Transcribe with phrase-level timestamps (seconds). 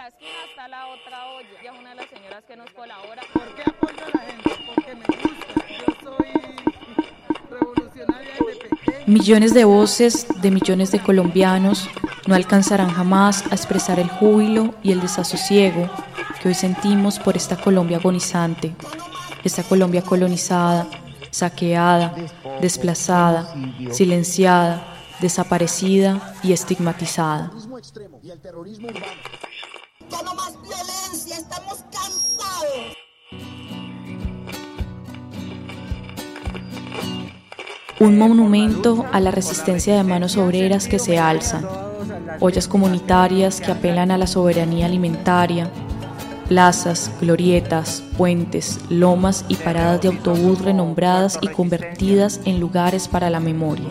[0.00, 1.48] la esquina está la otra olla.
[1.60, 3.22] Ella es una de las señoras que nos colabora.
[3.34, 4.50] ¿Por qué apoyo a la gente?
[4.74, 5.52] Porque me gusta.
[5.78, 6.30] Yo soy
[7.50, 9.06] revolucionaria desde pequeña.
[9.06, 11.86] Millones de voces de millones de colombianos
[12.26, 15.90] no alcanzarán jamás a expresar el júbilo y el desasosiego
[16.40, 18.74] que hoy sentimos por esta Colombia agonizante,
[19.44, 20.86] esta Colombia colonizada,
[21.30, 22.14] saqueada,
[22.62, 23.54] desplazada,
[23.90, 24.82] silenciada,
[25.20, 27.50] desaparecida y estigmatizada.
[30.10, 32.96] No más violencia, estamos cansados.
[38.00, 41.66] Un monumento a la resistencia de manos obreras que se alzan,
[42.40, 45.70] ollas comunitarias que apelan a la soberanía alimentaria,
[46.48, 53.40] plazas, glorietas, puentes, lomas y paradas de autobús renombradas y convertidas en lugares para la
[53.40, 53.88] memoria.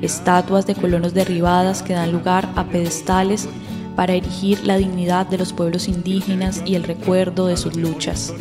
[0.00, 3.48] Estatuas de colonos derribadas que dan lugar a pedestales
[3.96, 8.32] para erigir la dignidad de los pueblos indígenas y el recuerdo de sus luchas.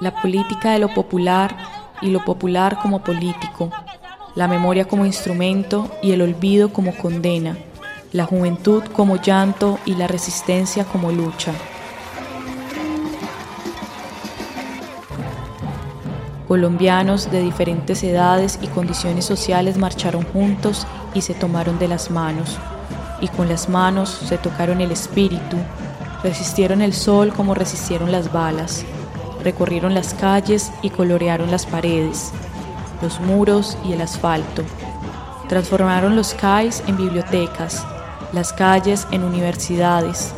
[0.00, 1.56] La política de lo popular
[2.00, 3.70] y lo popular como político,
[4.34, 7.56] la memoria como instrumento y el olvido como condena,
[8.12, 11.52] la juventud como llanto y la resistencia como lucha.
[16.50, 20.84] Colombianos de diferentes edades y condiciones sociales marcharon juntos
[21.14, 22.58] y se tomaron de las manos,
[23.20, 25.56] y con las manos se tocaron el espíritu,
[26.24, 28.84] resistieron el sol como resistieron las balas,
[29.44, 32.32] recorrieron las calles y colorearon las paredes,
[33.00, 34.64] los muros y el asfalto,
[35.48, 37.86] transformaron los CAIs en bibliotecas,
[38.32, 40.32] las calles en universidades,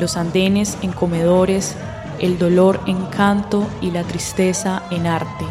[0.00, 1.76] los andenes en comedores,
[2.22, 5.44] el dolor en canto y la tristeza en arte.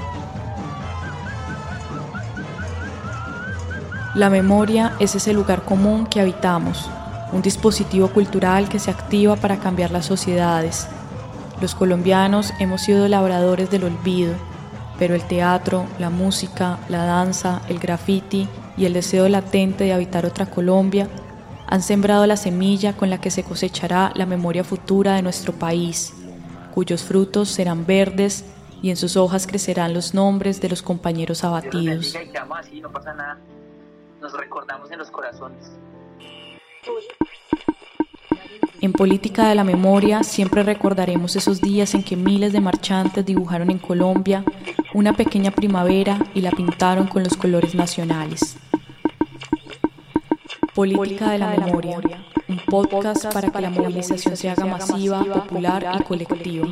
[4.15, 6.89] La memoria es ese lugar común que habitamos,
[7.33, 10.87] un dispositivo cultural que se activa para cambiar las sociedades.
[11.59, 14.33] Los colombianos hemos sido labradores del olvido,
[14.97, 20.25] pero el teatro, la música, la danza, el graffiti y el deseo latente de habitar
[20.25, 21.09] otra Colombia
[21.67, 26.13] han sembrado la semilla con la que se cosechará la memoria futura de nuestro país
[26.71, 28.45] cuyos frutos serán verdes
[28.81, 32.15] y en sus hojas crecerán los nombres de los compañeros abatidos.
[34.19, 35.71] Nos recordamos en los corazones.
[38.81, 43.69] En política de la memoria siempre recordaremos esos días en que miles de marchantes dibujaron
[43.69, 44.43] en Colombia
[44.95, 48.57] una pequeña primavera y la pintaron con los colores nacionales.
[50.73, 51.99] Política de la memoria
[52.51, 56.67] un podcast para que la movilización se haga masiva, popular y colectiva.